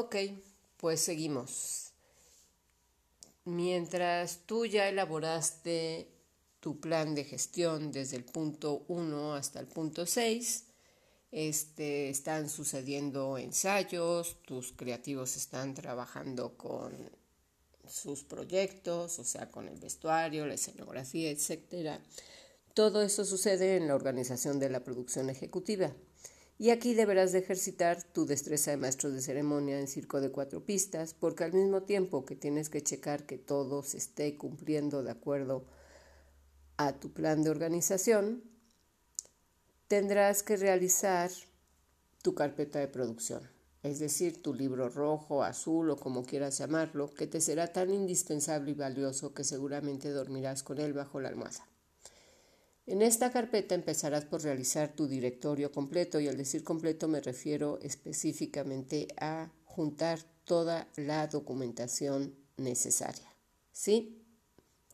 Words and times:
Ok, 0.00 0.14
pues 0.76 1.00
seguimos. 1.00 1.90
Mientras 3.44 4.42
tú 4.46 4.64
ya 4.64 4.88
elaboraste 4.88 6.06
tu 6.60 6.78
plan 6.78 7.16
de 7.16 7.24
gestión 7.24 7.90
desde 7.90 8.16
el 8.16 8.24
punto 8.24 8.84
1 8.86 9.34
hasta 9.34 9.58
el 9.58 9.66
punto 9.66 10.06
6, 10.06 10.66
este, 11.32 12.10
están 12.10 12.48
sucediendo 12.48 13.38
ensayos, 13.38 14.36
tus 14.46 14.70
creativos 14.70 15.36
están 15.36 15.74
trabajando 15.74 16.56
con 16.56 17.10
sus 17.88 18.22
proyectos, 18.22 19.18
o 19.18 19.24
sea, 19.24 19.50
con 19.50 19.66
el 19.66 19.80
vestuario, 19.80 20.46
la 20.46 20.54
escenografía, 20.54 21.28
etc. 21.28 22.00
Todo 22.72 23.02
eso 23.02 23.24
sucede 23.24 23.76
en 23.76 23.88
la 23.88 23.96
organización 23.96 24.60
de 24.60 24.70
la 24.70 24.84
producción 24.84 25.28
ejecutiva. 25.28 25.92
Y 26.60 26.70
aquí 26.70 26.92
deberás 26.94 27.30
de 27.30 27.38
ejercitar 27.38 28.02
tu 28.02 28.26
destreza 28.26 28.72
de 28.72 28.78
maestro 28.78 29.12
de 29.12 29.22
ceremonia 29.22 29.78
en 29.78 29.86
circo 29.86 30.20
de 30.20 30.32
cuatro 30.32 30.64
pistas, 30.64 31.14
porque 31.14 31.44
al 31.44 31.52
mismo 31.52 31.84
tiempo 31.84 32.24
que 32.24 32.34
tienes 32.34 32.68
que 32.68 32.82
checar 32.82 33.26
que 33.26 33.38
todo 33.38 33.84
se 33.84 33.98
esté 33.98 34.36
cumpliendo 34.36 35.04
de 35.04 35.12
acuerdo 35.12 35.64
a 36.76 36.98
tu 36.98 37.12
plan 37.12 37.44
de 37.44 37.50
organización, 37.50 38.42
tendrás 39.86 40.42
que 40.42 40.56
realizar 40.56 41.30
tu 42.22 42.34
carpeta 42.34 42.80
de 42.80 42.88
producción, 42.88 43.48
es 43.84 44.00
decir, 44.00 44.42
tu 44.42 44.52
libro 44.52 44.88
rojo, 44.88 45.44
azul 45.44 45.90
o 45.90 45.96
como 45.96 46.24
quieras 46.24 46.58
llamarlo, 46.58 47.14
que 47.14 47.28
te 47.28 47.40
será 47.40 47.72
tan 47.72 47.90
indispensable 47.90 48.72
y 48.72 48.74
valioso 48.74 49.32
que 49.32 49.44
seguramente 49.44 50.10
dormirás 50.10 50.64
con 50.64 50.80
él 50.80 50.92
bajo 50.92 51.20
la 51.20 51.28
almohada. 51.28 51.67
En 52.90 53.02
esta 53.02 53.30
carpeta 53.30 53.74
empezarás 53.74 54.24
por 54.24 54.42
realizar 54.42 54.96
tu 54.96 55.08
directorio 55.08 55.70
completo 55.70 56.20
y 56.20 56.26
al 56.26 56.38
decir 56.38 56.64
completo 56.64 57.06
me 57.06 57.20
refiero 57.20 57.78
específicamente 57.82 59.08
a 59.20 59.52
juntar 59.66 60.20
toda 60.44 60.88
la 60.96 61.26
documentación 61.26 62.34
necesaria. 62.56 63.30
¿Sí? 63.72 64.24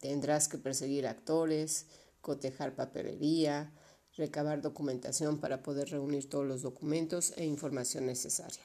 Tendrás 0.00 0.48
que 0.48 0.58
perseguir 0.58 1.06
actores, 1.06 1.86
cotejar 2.20 2.74
papelería, 2.74 3.72
recabar 4.16 4.60
documentación 4.60 5.38
para 5.38 5.62
poder 5.62 5.90
reunir 5.90 6.28
todos 6.28 6.44
los 6.44 6.62
documentos 6.62 7.32
e 7.36 7.44
información 7.44 8.06
necesaria. 8.06 8.64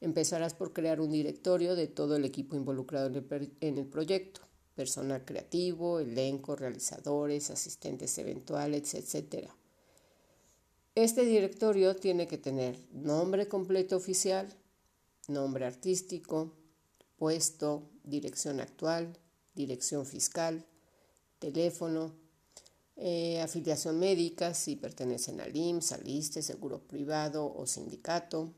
Empezarás 0.00 0.54
por 0.54 0.72
crear 0.72 1.00
un 1.00 1.10
directorio 1.10 1.74
de 1.74 1.88
todo 1.88 2.14
el 2.14 2.24
equipo 2.24 2.54
involucrado 2.54 3.08
en 3.08 3.78
el, 3.78 3.86
proyecto 3.88 4.45
personal 4.76 5.24
creativo, 5.24 5.98
elenco, 5.98 6.54
realizadores, 6.54 7.50
asistentes 7.50 8.16
eventuales, 8.18 8.94
etc. 8.94 9.48
Este 10.94 11.24
directorio 11.24 11.96
tiene 11.96 12.28
que 12.28 12.38
tener 12.38 12.78
nombre 12.92 13.48
completo 13.48 13.96
oficial, 13.96 14.46
nombre 15.28 15.64
artístico, 15.64 16.52
puesto, 17.16 17.90
dirección 18.04 18.60
actual, 18.60 19.18
dirección 19.54 20.04
fiscal, 20.04 20.64
teléfono, 21.38 22.14
eh, 22.96 23.40
afiliación 23.40 23.98
médica 23.98 24.54
si 24.54 24.76
pertenecen 24.76 25.40
al 25.40 25.56
IMSS, 25.56 25.92
al 25.92 26.08
ISTE, 26.08 26.42
seguro 26.42 26.80
privado 26.86 27.52
o 27.54 27.66
sindicato, 27.66 28.54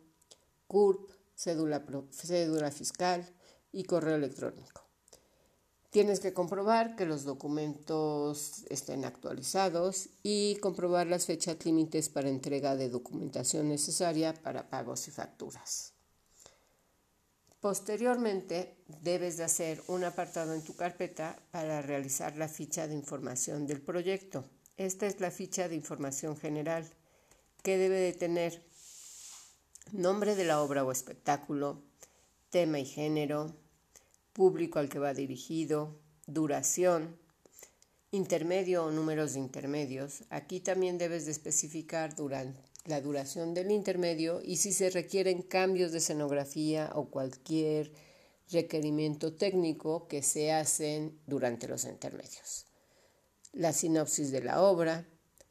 CURP, 0.67 1.11
cédula, 1.35 1.85
cédula 2.11 2.71
fiscal 2.71 3.25
y 3.73 3.85
correo 3.85 4.17
electrónico. 4.17 4.88
Tienes 5.91 6.21
que 6.21 6.35
comprobar 6.35 6.97
que 6.97 7.07
los 7.07 7.25
documentos 7.25 8.65
estén 8.69 9.07
actualizados 9.07 10.11
y 10.23 10.57
comprobar 10.57 11.07
las 11.07 11.25
fechas 11.25 11.65
límites 11.65 12.11
para 12.11 12.29
entrega 12.29 12.77
de 12.77 12.91
documentación 12.91 13.69
necesaria 13.69 14.35
para 14.35 14.69
pagos 14.69 15.09
y 15.09 15.11
facturas. 15.11 15.95
Posteriormente, 17.61 18.77
debes 19.03 19.39
de 19.39 19.45
hacer 19.45 19.83
un 19.89 20.05
apartado 20.05 20.53
en 20.53 20.63
tu 20.63 20.77
carpeta 20.77 21.43
para 21.51 21.81
realizar 21.81 22.37
la 22.37 22.49
ficha 22.49 22.87
de 22.87 22.95
información 22.95 23.67
del 23.67 23.81
proyecto. 23.81 24.45
Esta 24.77 25.07
es 25.07 25.21
la 25.21 25.31
ficha 25.31 25.69
de 25.69 25.75
información 25.75 26.37
general 26.37 26.87
que 27.63 27.79
debe 27.79 27.97
de 27.97 28.13
tener 28.13 28.63
nombre 29.93 30.37
de 30.37 30.45
la 30.45 30.61
obra 30.61 30.85
o 30.85 30.93
espectáculo, 30.93 31.83
tema 32.51 32.79
y 32.79 32.85
género, 32.85 33.57
público 34.39 34.79
al 34.79 34.89
que 34.89 35.01
va 35.01 35.15
dirigido, 35.15 35.99
duración, 36.29 37.19
intermedio 38.13 38.85
o 38.85 38.93
números 38.93 39.33
de 39.33 39.41
intermedios. 39.41 40.23
Aquí 40.31 40.61
también 40.61 40.97
debes 40.97 41.25
de 41.25 41.33
especificar 41.33 42.15
la 42.85 43.01
duración 43.01 43.53
del 43.53 43.73
intermedio 43.73 44.41
y 44.41 44.59
si 44.59 44.73
se 44.73 44.91
requieren 44.91 45.43
cambios 45.43 45.91
de 45.91 45.99
escenografía 45.99 46.93
o 46.95 47.11
cualquier 47.11 47.91
requerimiento 48.49 49.35
técnico 49.35 50.07
que 50.07 50.23
se 50.23 50.53
hacen 50.53 51.19
durante 51.27 51.67
los 51.67 51.85
intermedios. 51.85 52.67
La 53.53 53.73
sinopsis 53.73 54.31
de 54.31 54.45
la 54.45 54.63
obra, 54.63 55.05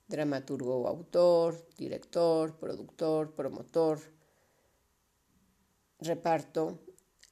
dramaturgo 0.08 0.78
o 0.78 0.88
autor, 0.88 1.68
director, 1.78 2.58
productor, 2.58 3.36
promotor, 3.36 4.00
reparto, 6.00 6.87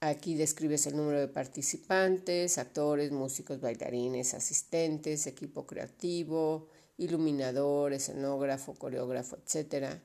Aquí 0.06 0.36
describes 0.36 0.86
el 0.86 0.96
número 0.96 1.18
de 1.18 1.26
participantes, 1.26 2.58
actores, 2.58 3.10
músicos, 3.10 3.60
bailarines, 3.60 4.34
asistentes, 4.34 5.26
equipo 5.26 5.66
creativo, 5.66 6.68
iluminador, 6.96 7.92
escenógrafo, 7.92 8.74
coreógrafo, 8.74 9.36
etc. 9.36 9.98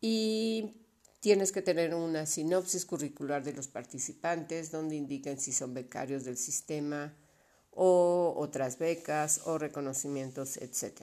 Y 0.00 0.72
tienes 1.20 1.52
que 1.52 1.60
tener 1.60 1.94
una 1.94 2.24
sinopsis 2.24 2.86
curricular 2.86 3.44
de 3.44 3.52
los 3.52 3.68
participantes 3.68 4.70
donde 4.70 4.96
indiquen 4.96 5.38
si 5.38 5.52
son 5.52 5.74
becarios 5.74 6.24
del 6.24 6.38
sistema 6.38 7.14
o 7.72 8.32
otras 8.38 8.78
becas 8.78 9.42
o 9.44 9.58
reconocimientos, 9.58 10.56
etc. 10.56 11.02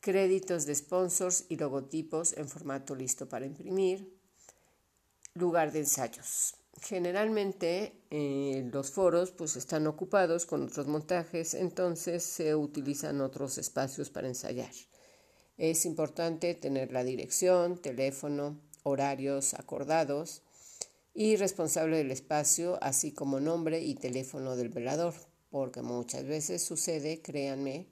Créditos 0.00 0.64
de 0.64 0.74
sponsors 0.74 1.44
y 1.50 1.56
logotipos 1.56 2.32
en 2.38 2.48
formato 2.48 2.94
listo 2.94 3.28
para 3.28 3.44
imprimir. 3.44 4.10
Lugar 5.34 5.70
de 5.70 5.80
ensayos. 5.80 6.54
Generalmente 6.82 8.00
eh, 8.10 8.68
los 8.72 8.90
foros 8.90 9.32
pues 9.32 9.56
están 9.56 9.86
ocupados 9.86 10.46
con 10.46 10.64
otros 10.64 10.86
montajes, 10.86 11.54
entonces 11.54 12.22
se 12.22 12.54
utilizan 12.54 13.20
otros 13.20 13.58
espacios 13.58 14.10
para 14.10 14.28
ensayar. 14.28 14.72
Es 15.56 15.86
importante 15.86 16.54
tener 16.54 16.92
la 16.92 17.02
dirección, 17.02 17.80
teléfono, 17.80 18.60
horarios 18.82 19.54
acordados 19.54 20.42
y 21.14 21.36
responsable 21.36 21.96
del 21.96 22.10
espacio, 22.10 22.78
así 22.82 23.12
como 23.12 23.40
nombre 23.40 23.80
y 23.80 23.94
teléfono 23.94 24.54
del 24.54 24.68
velador, 24.68 25.14
porque 25.50 25.80
muchas 25.80 26.24
veces 26.24 26.62
sucede, 26.62 27.22
créanme, 27.22 27.88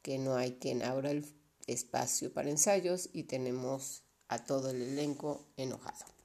que 0.00 0.16
no 0.18 0.36
hay 0.36 0.52
quien 0.52 0.82
abra 0.84 1.10
el 1.10 1.26
espacio 1.66 2.32
para 2.32 2.50
ensayos 2.50 3.10
y 3.12 3.24
tenemos 3.24 4.04
a 4.28 4.44
todo 4.44 4.70
el 4.70 4.80
elenco 4.80 5.44
enojado. 5.56 6.17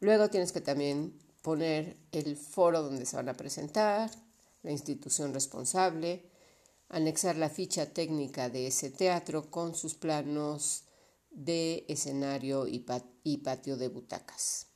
Luego 0.00 0.30
tienes 0.30 0.52
que 0.52 0.60
también 0.60 1.18
poner 1.42 1.96
el 2.12 2.36
foro 2.36 2.82
donde 2.82 3.06
se 3.06 3.16
van 3.16 3.28
a 3.28 3.36
presentar, 3.36 4.10
la 4.62 4.70
institución 4.70 5.32
responsable, 5.34 6.24
anexar 6.88 7.36
la 7.36 7.48
ficha 7.48 7.92
técnica 7.92 8.48
de 8.48 8.68
ese 8.68 8.90
teatro 8.90 9.50
con 9.50 9.74
sus 9.74 9.94
planos 9.94 10.84
de 11.30 11.84
escenario 11.88 12.66
y, 12.66 12.80
patio 13.38 13.76
de 13.76 13.88
butacas. 13.88 14.66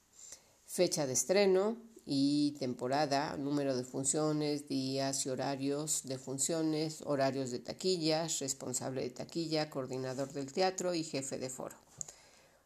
Fecha 0.67 1.07
de 1.07 1.13
estreno 1.13 1.77
y 2.05 2.53
temporada, 2.59 3.37
número 3.37 3.77
de 3.77 3.85
funciones, 3.85 4.69
días 4.69 5.25
y 5.27 5.31
horarios 5.31 6.03
de 6.05 6.19
funciones, 6.19 7.03
horarios 7.03 7.51
de 7.51 7.61
taquillas, 7.61 8.41
responsable 8.41 9.03
de 9.03 9.11
taquilla, 9.11 9.71
coordinador 9.71 10.33
del 10.33 10.53
teatro 10.53 10.95
y 10.95 11.05
jefe 11.05 11.39
de 11.39 11.51
foro. 11.51 11.77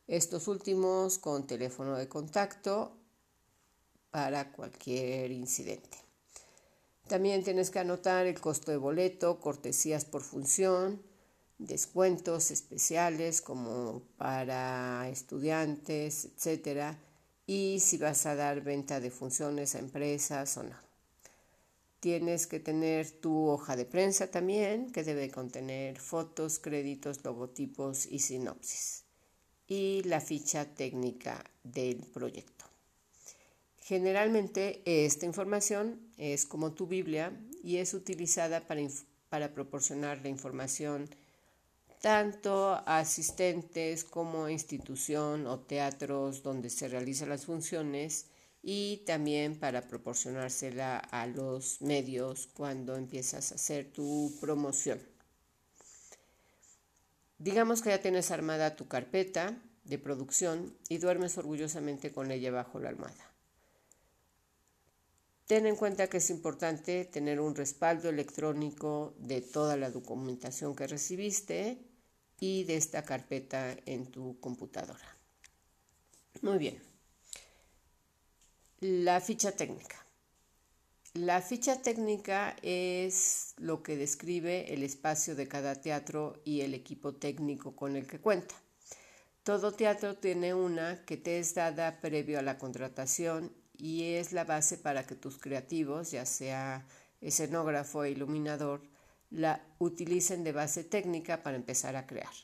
Estos 0.08 0.46
últimos 0.46 1.18
con 1.18 1.48
teléfono 1.48 1.96
de 1.96 2.08
contacto 2.08 2.96
para 4.12 4.52
cualquier 4.52 5.32
incidente. 5.32 5.98
También 7.08 7.42
tienes 7.42 7.70
que 7.70 7.80
anotar 7.80 8.24
el 8.26 8.40
costo 8.40 8.70
de 8.70 8.76
boleto, 8.76 9.40
cortesías 9.40 10.04
por 10.04 10.22
función, 10.22 11.02
descuentos 11.58 12.52
especiales 12.52 13.42
como 13.42 14.02
para 14.16 15.08
estudiantes, 15.08 16.26
etcétera, 16.26 17.00
y 17.44 17.80
si 17.80 17.98
vas 17.98 18.26
a 18.26 18.36
dar 18.36 18.60
venta 18.60 19.00
de 19.00 19.10
funciones 19.10 19.74
a 19.74 19.80
empresas 19.80 20.56
o 20.56 20.62
no. 20.62 20.76
Tienes 21.98 22.46
que 22.46 22.60
tener 22.60 23.10
tu 23.10 23.48
hoja 23.48 23.74
de 23.74 23.86
prensa 23.86 24.30
también, 24.30 24.92
que 24.92 25.02
debe 25.02 25.32
contener 25.32 25.98
fotos, 25.98 26.60
créditos, 26.60 27.24
logotipos 27.24 28.06
y 28.06 28.20
sinopsis 28.20 29.05
y 29.68 30.02
la 30.04 30.20
ficha 30.20 30.64
técnica 30.64 31.44
del 31.64 31.98
proyecto. 31.98 32.64
Generalmente 33.80 34.82
esta 34.84 35.26
información 35.26 36.00
es 36.18 36.46
como 36.46 36.72
tu 36.72 36.86
Biblia 36.86 37.32
y 37.62 37.76
es 37.76 37.94
utilizada 37.94 38.66
para, 38.66 38.80
para 39.28 39.54
proporcionar 39.54 40.20
la 40.22 40.28
información 40.28 41.08
tanto 42.00 42.74
a 42.74 42.98
asistentes 42.98 44.04
como 44.04 44.44
a 44.44 44.52
institución 44.52 45.46
o 45.46 45.60
teatros 45.60 46.42
donde 46.42 46.70
se 46.70 46.88
realizan 46.88 47.28
las 47.28 47.46
funciones 47.46 48.26
y 48.62 49.02
también 49.06 49.58
para 49.58 49.82
proporcionársela 49.82 50.98
a 50.98 51.26
los 51.26 51.80
medios 51.80 52.48
cuando 52.54 52.96
empiezas 52.96 53.52
a 53.52 53.54
hacer 53.54 53.92
tu 53.92 54.32
promoción. 54.40 55.00
Digamos 57.38 57.82
que 57.82 57.90
ya 57.90 58.00
tienes 58.00 58.30
armada 58.30 58.76
tu 58.76 58.88
carpeta 58.88 59.60
de 59.84 59.98
producción 59.98 60.76
y 60.88 60.98
duermes 60.98 61.36
orgullosamente 61.38 62.12
con 62.12 62.30
ella 62.30 62.50
bajo 62.50 62.78
la 62.78 62.88
almohada. 62.88 63.32
Ten 65.46 65.66
en 65.66 65.76
cuenta 65.76 66.08
que 66.08 66.16
es 66.16 66.30
importante 66.30 67.04
tener 67.04 67.40
un 67.40 67.54
respaldo 67.54 68.08
electrónico 68.08 69.14
de 69.18 69.42
toda 69.42 69.76
la 69.76 69.90
documentación 69.90 70.74
que 70.74 70.88
recibiste 70.88 71.78
y 72.40 72.64
de 72.64 72.76
esta 72.76 73.04
carpeta 73.04 73.76
en 73.86 74.10
tu 74.10 74.40
computadora. 74.40 75.16
Muy 76.42 76.58
bien. 76.58 76.82
La 78.80 79.20
ficha 79.20 79.52
técnica. 79.52 80.05
La 81.16 81.40
ficha 81.40 81.80
técnica 81.80 82.54
es 82.60 83.54
lo 83.56 83.82
que 83.82 83.96
describe 83.96 84.74
el 84.74 84.82
espacio 84.82 85.34
de 85.34 85.48
cada 85.48 85.80
teatro 85.80 86.42
y 86.44 86.60
el 86.60 86.74
equipo 86.74 87.14
técnico 87.14 87.74
con 87.74 87.96
el 87.96 88.06
que 88.06 88.20
cuenta. 88.20 88.54
Todo 89.42 89.72
teatro 89.72 90.18
tiene 90.18 90.52
una 90.52 91.06
que 91.06 91.16
te 91.16 91.38
es 91.38 91.54
dada 91.54 92.02
previo 92.02 92.38
a 92.38 92.42
la 92.42 92.58
contratación 92.58 93.50
y 93.78 94.12
es 94.12 94.34
la 94.34 94.44
base 94.44 94.76
para 94.76 95.06
que 95.06 95.14
tus 95.14 95.38
creativos, 95.38 96.10
ya 96.10 96.26
sea 96.26 96.86
escenógrafo 97.22 98.04
e 98.04 98.10
iluminador, 98.10 98.82
la 99.30 99.64
utilicen 99.78 100.44
de 100.44 100.52
base 100.52 100.84
técnica 100.84 101.42
para 101.42 101.56
empezar 101.56 101.96
a 101.96 102.06
crear. 102.06 102.34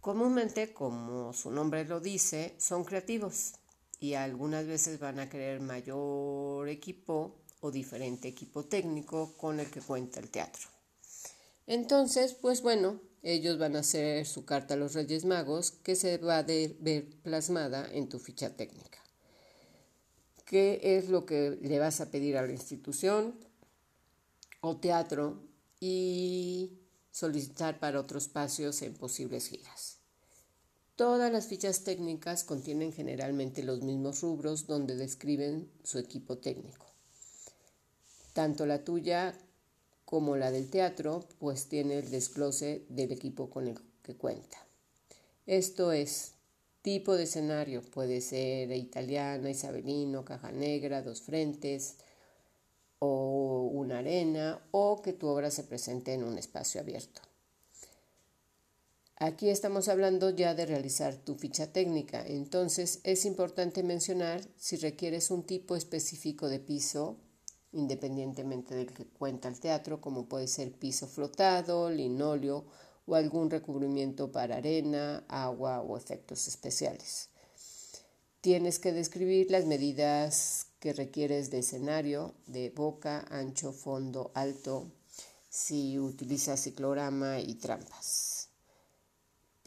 Comúnmente, 0.00 0.72
como 0.72 1.34
su 1.34 1.50
nombre 1.50 1.84
lo 1.84 2.00
dice, 2.00 2.54
son 2.56 2.84
creativos 2.84 3.52
y 4.00 4.14
algunas 4.14 4.66
veces 4.66 4.98
van 4.98 5.18
a 5.18 5.28
querer 5.28 5.60
mayor 5.60 6.68
equipo 6.68 7.36
o 7.60 7.70
diferente 7.70 8.28
equipo 8.28 8.64
técnico 8.64 9.36
con 9.36 9.60
el 9.60 9.70
que 9.70 9.80
cuenta 9.80 10.20
el 10.20 10.30
teatro. 10.30 10.68
Entonces, 11.66 12.34
pues 12.34 12.62
bueno, 12.62 13.00
ellos 13.22 13.58
van 13.58 13.76
a 13.76 13.80
hacer 13.80 14.26
su 14.26 14.44
carta 14.44 14.74
a 14.74 14.76
los 14.76 14.94
Reyes 14.94 15.24
Magos 15.24 15.72
que 15.72 15.96
se 15.96 16.18
va 16.18 16.38
a 16.38 16.42
ver 16.42 17.08
plasmada 17.22 17.88
en 17.92 18.08
tu 18.08 18.18
ficha 18.18 18.56
técnica. 18.56 18.98
¿Qué 20.44 20.80
es 20.82 21.08
lo 21.08 21.26
que 21.26 21.58
le 21.60 21.78
vas 21.78 22.00
a 22.00 22.10
pedir 22.10 22.38
a 22.38 22.46
la 22.46 22.52
institución 22.52 23.34
o 24.60 24.78
teatro 24.78 25.42
y 25.78 26.78
solicitar 27.10 27.78
para 27.78 28.00
otros 28.00 28.24
espacios 28.24 28.80
en 28.82 28.94
posibles 28.94 29.48
giras? 29.48 29.97
Todas 30.98 31.30
las 31.30 31.46
fichas 31.46 31.84
técnicas 31.84 32.42
contienen 32.42 32.92
generalmente 32.92 33.62
los 33.62 33.82
mismos 33.82 34.20
rubros 34.20 34.66
donde 34.66 34.96
describen 34.96 35.70
su 35.84 36.00
equipo 36.00 36.38
técnico. 36.38 36.86
Tanto 38.32 38.66
la 38.66 38.82
tuya 38.82 39.32
como 40.04 40.34
la 40.34 40.50
del 40.50 40.68
teatro, 40.68 41.24
pues 41.38 41.68
tiene 41.68 42.00
el 42.00 42.10
desglose 42.10 42.84
del 42.88 43.12
equipo 43.12 43.48
con 43.48 43.68
el 43.68 43.78
que 44.02 44.16
cuenta. 44.16 44.58
Esto 45.46 45.92
es 45.92 46.32
tipo 46.82 47.14
de 47.14 47.22
escenario, 47.22 47.82
puede 47.82 48.20
ser 48.20 48.72
italiana, 48.72 49.50
isabelino, 49.50 50.24
caja 50.24 50.50
negra, 50.50 51.02
dos 51.02 51.22
frentes 51.22 51.94
o 52.98 53.70
una 53.72 54.00
arena 54.00 54.60
o 54.72 55.00
que 55.00 55.12
tu 55.12 55.28
obra 55.28 55.52
se 55.52 55.62
presente 55.62 56.12
en 56.12 56.24
un 56.24 56.38
espacio 56.38 56.80
abierto. 56.80 57.27
Aquí 59.20 59.48
estamos 59.48 59.88
hablando 59.88 60.30
ya 60.30 60.54
de 60.54 60.64
realizar 60.64 61.16
tu 61.16 61.34
ficha 61.34 61.72
técnica, 61.72 62.24
entonces 62.24 63.00
es 63.02 63.24
importante 63.24 63.82
mencionar 63.82 64.40
si 64.56 64.76
requieres 64.76 65.32
un 65.32 65.42
tipo 65.42 65.74
específico 65.74 66.48
de 66.48 66.60
piso, 66.60 67.16
independientemente 67.72 68.76
del 68.76 68.92
que 68.92 69.06
cuenta 69.06 69.48
el 69.48 69.58
teatro, 69.58 70.00
como 70.00 70.28
puede 70.28 70.46
ser 70.46 70.70
piso 70.70 71.08
flotado, 71.08 71.90
linóleo 71.90 72.64
o 73.06 73.16
algún 73.16 73.50
recubrimiento 73.50 74.30
para 74.30 74.58
arena, 74.58 75.24
agua 75.26 75.80
o 75.80 75.96
efectos 75.96 76.46
especiales. 76.46 77.30
Tienes 78.40 78.78
que 78.78 78.92
describir 78.92 79.50
las 79.50 79.66
medidas 79.66 80.68
que 80.78 80.92
requieres 80.92 81.50
de 81.50 81.58
escenario, 81.58 82.34
de 82.46 82.70
boca, 82.70 83.26
ancho, 83.30 83.72
fondo, 83.72 84.30
alto, 84.34 84.92
si 85.48 85.98
utilizas 85.98 86.62
ciclorama 86.62 87.40
y 87.40 87.56
trampas. 87.56 88.37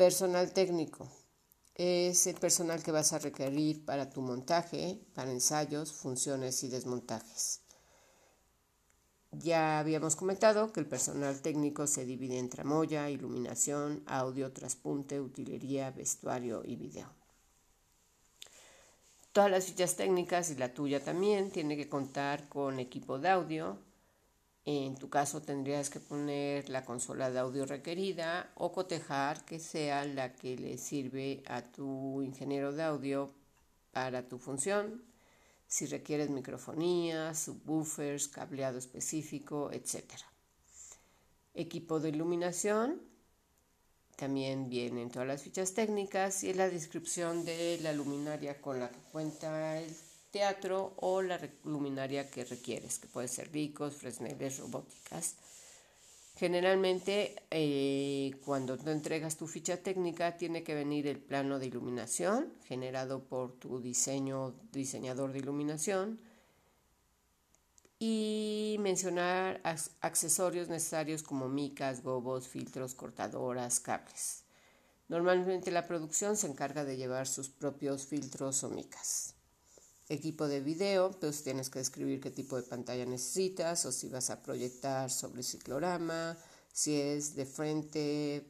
Personal 0.02 0.52
técnico. 0.52 1.08
Es 1.76 2.26
el 2.26 2.34
personal 2.34 2.82
que 2.82 2.92
vas 2.92 3.14
a 3.14 3.20
requerir 3.20 3.86
para 3.86 4.10
tu 4.10 4.24
montaje, 4.24 5.00
para 5.14 5.32
ensayos, 5.32 5.94
funciones 5.94 6.64
y 6.64 6.70
desmontajes. 6.70 7.62
Ya 9.32 9.78
habíamos 9.78 10.16
comentado 10.16 10.74
que 10.74 10.80
el 10.80 10.88
personal 10.88 11.40
técnico 11.44 11.86
se 11.86 12.04
divide 12.04 12.40
en 12.40 12.50
tramoya, 12.50 13.12
iluminación, 13.12 14.02
audio, 14.08 14.52
traspunte, 14.52 15.22
utilería, 15.22 15.92
vestuario 15.92 16.64
y 16.66 16.78
video. 16.78 17.14
Todas 19.32 19.52
las 19.52 19.66
fichas 19.66 19.98
técnicas 19.98 20.50
y 20.50 20.56
la 20.56 20.74
tuya 20.74 21.04
también 21.04 21.52
tiene 21.52 21.78
que 21.78 21.90
contar 21.90 22.50
con 22.50 22.80
equipo 22.80 23.20
de 23.20 23.30
audio, 23.30 23.78
en 24.66 24.96
tu 24.96 25.10
caso 25.10 25.42
tendrías 25.42 25.90
que 25.90 26.00
poner 26.00 26.70
la 26.70 26.86
consola 26.86 27.32
de 27.32 27.40
audio 27.40 27.66
requerida 27.66 28.52
o 28.56 28.72
cotejar 28.72 29.44
que 29.44 29.60
sea 29.60 30.06
la 30.06 30.34
que 30.34 30.56
le 30.56 30.78
sirve 30.78 31.42
a 31.48 31.64
tu 31.64 32.22
ingeniero 32.22 32.72
de 32.72 32.84
audio 32.84 33.34
para 33.92 34.28
tu 34.28 34.38
función, 34.38 35.04
si 35.68 35.86
requieres 35.88 36.30
microfonía, 36.30 37.34
subwoofers, 37.34 38.28
cableado 38.28 38.78
específico, 38.78 39.72
etc. 39.72 40.04
Equipo 41.54 42.00
de 42.00 42.10
iluminación, 42.10 43.02
también 44.16 44.70
vienen 44.70 45.10
todas 45.10 45.28
las 45.28 45.42
fichas 45.42 45.74
técnicas 45.74 46.44
y 46.44 46.54
la 46.54 46.70
descripción 46.70 47.44
de 47.44 47.80
la 47.82 47.94
luminaria 47.94 48.62
con 48.62 48.80
la 48.80 48.92
que 48.92 49.00
cuenta 49.12 49.80
el 49.80 49.92
teatro 50.32 50.94
o 50.98 51.22
la 51.22 51.40
luminaria 51.66 52.30
que 52.30 52.46
requieres, 52.46 53.00
que 53.00 53.08
puede 53.08 53.28
ser 53.28 53.52
ricos, 53.52 53.96
fresneles, 53.96 54.60
robóticas. 54.60 55.36
Generalmente, 56.38 57.36
eh, 57.52 58.32
cuando 58.46 58.78
te 58.78 58.92
entregas 58.92 59.38
tu 59.38 59.46
ficha 59.48 59.78
técnica, 59.78 60.38
tiene 60.38 60.64
que 60.64 60.74
venir 60.74 61.06
el 61.06 61.20
plano 61.20 61.60
de 61.60 61.68
iluminación 61.68 62.54
generado 62.66 63.26
por 63.26 63.60
tu 63.60 63.80
diseño, 63.82 64.56
diseñador 64.72 65.34
de 65.34 65.40
iluminación 65.40 66.20
y 68.00 68.78
mencionar 68.80 69.62
accesorios 70.00 70.70
necesarios 70.70 71.22
como 71.22 71.50
micas, 71.50 72.02
gobos, 72.02 72.48
filtros, 72.48 72.96
cortadoras, 72.96 73.80
cables. 73.80 74.44
Normalmente 75.10 75.70
la 75.70 75.86
producción 75.86 76.38
se 76.38 76.48
encarga 76.48 76.86
de 76.86 76.98
llevar 76.98 77.28
sus 77.28 77.50
propios 77.50 78.08
filtros 78.08 78.64
o 78.64 78.70
micas 78.70 79.36
equipo 80.10 80.48
de 80.48 80.62
video, 80.62 81.12
pues 81.12 81.44
tienes 81.44 81.70
que 81.70 81.80
describir 81.80 82.20
qué 82.20 82.32
tipo 82.32 82.58
de 82.58 82.64
pantalla 82.64 83.06
necesitas 83.06 83.86
o 83.86 83.92
si 83.92 84.10
vas 84.10 84.30
a 84.30 84.42
proyectar 84.42 85.10
sobre 85.10 85.44
ciclorama, 85.44 86.38
si 86.74 87.00
es 87.00 87.36
de 87.36 87.46
frente 87.46 88.46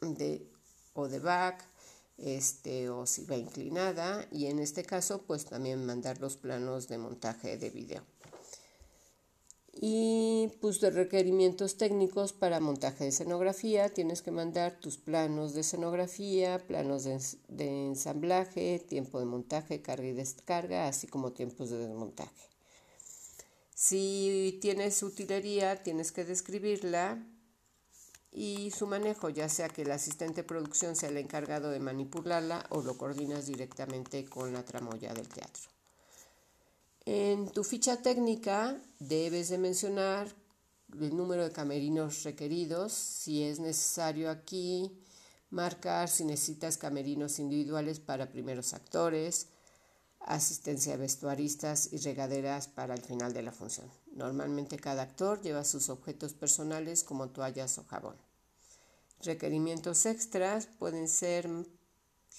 de, 0.00 0.50
o 0.94 1.08
de 1.08 1.18
back, 1.18 1.64
este, 2.18 2.90
o 2.90 3.06
si 3.06 3.24
va 3.24 3.36
inclinada 3.36 4.26
y 4.30 4.46
en 4.46 4.58
este 4.58 4.84
caso 4.84 5.22
pues 5.22 5.46
también 5.46 5.86
mandar 5.86 6.20
los 6.20 6.36
planos 6.36 6.88
de 6.88 6.98
montaje 6.98 7.56
de 7.56 7.70
video 7.70 8.02
y 9.72 10.50
pues 10.60 10.80
de 10.80 10.90
requerimientos 10.90 11.76
técnicos 11.76 12.32
para 12.32 12.60
montaje 12.60 13.04
de 13.04 13.10
escenografía. 13.10 13.88
Tienes 13.88 14.22
que 14.22 14.30
mandar 14.30 14.80
tus 14.80 14.98
planos 14.98 15.54
de 15.54 15.60
escenografía, 15.60 16.58
planos 16.66 17.04
de, 17.04 17.86
ensamblaje, 17.88 18.78
tiempo 18.80 19.20
de 19.20 19.26
montaje, 19.26 19.82
carga 19.82 20.06
y 20.06 20.12
descarga, 20.12 20.88
así 20.88 21.06
como 21.06 21.32
tiempos 21.32 21.70
de 21.70 21.78
desmontaje. 21.78 22.48
Si 23.74 24.58
tienes 24.60 25.02
utilería, 25.02 25.82
tienes 25.82 26.12
que 26.12 26.24
describirla 26.24 27.24
y 28.32 28.70
su 28.72 28.86
manejo, 28.86 29.30
ya 29.30 29.48
sea 29.48 29.68
que 29.68 29.82
el 29.82 29.90
asistente 29.90 30.42
de 30.42 30.48
producción 30.48 30.94
sea 30.96 31.08
el 31.08 31.16
encargado 31.16 31.70
de 31.70 31.80
manipularla 31.80 32.66
o 32.70 32.82
lo 32.82 32.98
coordinas 32.98 33.46
directamente 33.46 34.26
con 34.26 34.52
la 34.52 34.64
tramoya 34.64 35.14
del 35.14 35.28
teatro. 35.28 35.79
En 37.06 37.48
tu 37.50 37.64
ficha 37.64 38.02
técnica 38.02 38.80
debes 38.98 39.48
de 39.48 39.58
mencionar 39.58 40.28
el 40.92 41.16
número 41.16 41.44
de 41.44 41.52
camerinos 41.52 42.24
requeridos, 42.24 42.92
si 42.92 43.42
es 43.42 43.58
necesario 43.58 44.30
aquí 44.30 44.92
marcar 45.50 46.08
si 46.08 46.24
necesitas 46.24 46.76
camerinos 46.76 47.38
individuales 47.38 48.00
para 48.00 48.30
primeros 48.30 48.72
actores, 48.72 49.48
asistencia 50.20 50.92
de 50.92 50.98
vestuaristas 50.98 51.92
y 51.92 51.98
regaderas 51.98 52.68
para 52.68 52.94
el 52.94 53.02
final 53.02 53.32
de 53.32 53.42
la 53.42 53.52
función. 53.52 53.90
Normalmente 54.12 54.78
cada 54.78 55.02
actor 55.02 55.40
lleva 55.42 55.64
sus 55.64 55.88
objetos 55.88 56.34
personales 56.34 57.02
como 57.02 57.30
toallas 57.30 57.78
o 57.78 57.84
jabón. 57.84 58.16
Requerimientos 59.22 60.06
extras 60.06 60.66
pueden 60.66 61.08
ser 61.08 61.48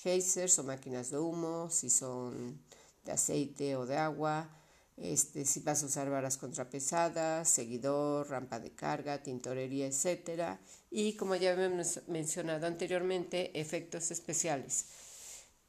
geysers 0.03 0.57
o 0.59 0.63
máquinas 0.63 1.09
de 1.09 1.19
humo, 1.19 1.69
si 1.69 1.89
son 1.89 2.61
de 3.03 3.11
aceite 3.11 3.75
o 3.75 3.85
de 3.85 3.97
agua, 3.97 4.49
este, 4.97 5.45
si 5.45 5.61
vas 5.61 5.81
a 5.81 5.87
usar 5.87 6.09
varas 6.09 6.37
contrapesadas, 6.37 7.49
seguidor, 7.49 8.29
rampa 8.29 8.59
de 8.59 8.71
carga, 8.71 9.23
tintorería, 9.23 9.87
etc. 9.87 10.59
Y 10.91 11.15
como 11.15 11.35
ya 11.35 11.53
hemos 11.53 12.07
mencionado 12.07 12.67
anteriormente, 12.67 13.59
efectos 13.59 14.11
especiales, 14.11 14.85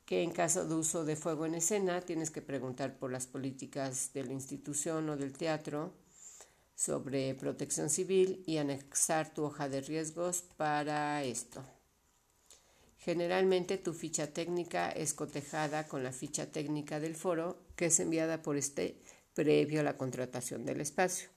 que 0.04 0.22
en 0.22 0.32
caso 0.32 0.66
de 0.66 0.74
uso 0.74 1.04
de 1.04 1.16
fuego 1.16 1.46
en 1.46 1.54
escena 1.54 2.00
tienes 2.02 2.30
que 2.30 2.42
preguntar 2.42 2.98
por 2.98 3.10
las 3.10 3.26
políticas 3.26 4.12
de 4.12 4.24
la 4.24 4.32
institución 4.32 5.08
o 5.08 5.16
del 5.16 5.32
teatro 5.32 5.94
sobre 6.74 7.34
protección 7.34 7.88
civil 7.88 8.42
y 8.46 8.58
anexar 8.58 9.32
tu 9.32 9.44
hoja 9.44 9.68
de 9.68 9.80
riesgos 9.80 10.42
para 10.56 11.22
esto. 11.22 11.62
Generalmente 13.04 13.78
tu 13.78 13.94
ficha 13.94 14.32
técnica 14.32 14.88
es 14.92 15.12
cotejada 15.12 15.88
con 15.88 16.04
la 16.04 16.12
ficha 16.12 16.52
técnica 16.52 17.00
del 17.00 17.16
foro 17.16 17.58
que 17.74 17.86
es 17.86 17.98
enviada 17.98 18.42
por 18.42 18.56
este 18.56 18.96
previo 19.34 19.80
a 19.80 19.82
la 19.82 19.96
contratación 19.96 20.64
del 20.64 20.80
espacio. 20.80 21.28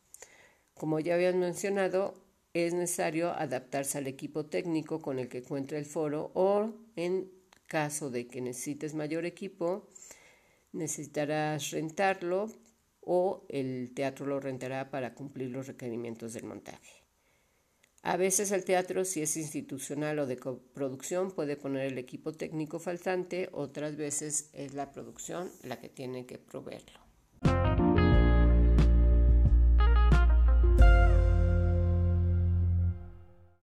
Como 0.76 1.00
ya 1.00 1.16
habían 1.16 1.40
mencionado, 1.40 2.22
es 2.54 2.76
necesario 2.76 3.32
adaptarse 3.32 3.98
al 3.98 4.06
equipo 4.06 4.46
técnico 4.46 5.02
con 5.02 5.18
el 5.18 5.28
que 5.28 5.42
cuenta 5.42 5.76
el 5.76 5.86
foro 5.86 6.32
o 6.36 6.72
en 6.96 7.32
caso 7.66 8.12
de 8.12 8.28
que 8.28 8.42
necesites 8.42 8.94
mayor 8.94 9.26
equipo, 9.26 9.88
necesitarás 10.72 11.72
rentarlo 11.72 12.48
o 13.02 13.44
el 13.50 13.92
teatro 13.96 14.28
lo 14.28 14.40
rentará 14.40 14.92
para 14.92 15.16
cumplir 15.16 15.50
los 15.50 15.66
requerimientos 15.66 16.34
del 16.34 16.44
montaje. 16.44 17.05
A 18.06 18.18
veces 18.18 18.52
el 18.52 18.64
teatro, 18.64 19.04
si 19.04 19.24
es 19.24 19.36
institucional 19.36 20.20
o 20.20 20.28
de 20.28 20.38
coproducción, 20.38 21.32
puede 21.32 21.58
poner 21.58 21.88
el 21.88 21.98
equipo 21.98 22.34
técnico 22.34 22.78
faltante, 22.78 23.50
otras 23.52 23.96
veces 23.96 24.52
es 24.54 24.76
la 24.76 24.92
producción 24.92 25.50
la 25.64 25.80
que 25.80 25.90
tiene 25.90 26.28
que 26.28 26.38
proveerlo. 26.38 27.05